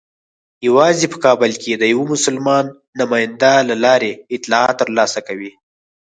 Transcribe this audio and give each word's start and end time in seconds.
یوازې 0.67 1.05
په 1.13 1.17
کابل 1.25 1.51
کې 1.63 1.71
د 1.77 1.83
یوه 1.93 2.05
مسلمان 2.13 2.65
نماینده 2.99 3.53
له 3.69 3.75
لارې 3.83 4.11
اطلاعات 4.35 4.75
ترلاسه 4.81 5.19
کوي. 5.27 5.51